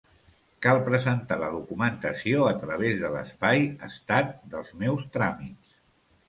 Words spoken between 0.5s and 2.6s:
Cal presentar la documentació a